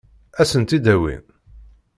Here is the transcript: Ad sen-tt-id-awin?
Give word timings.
Ad 0.41 0.47
sen-tt-id-awin? 0.51 1.23